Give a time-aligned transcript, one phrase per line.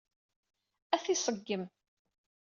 [0.95, 1.63] Ad t-iṣeggem.